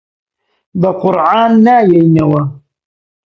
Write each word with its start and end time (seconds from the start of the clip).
بە 0.79 0.89
قورعان 1.01 1.51
نایەینەوە! 1.65 2.41